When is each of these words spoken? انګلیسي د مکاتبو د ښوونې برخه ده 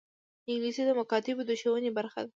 انګلیسي 0.49 0.83
د 0.85 0.91
مکاتبو 0.99 1.43
د 1.49 1.51
ښوونې 1.59 1.91
برخه 1.97 2.19
ده 2.25 2.29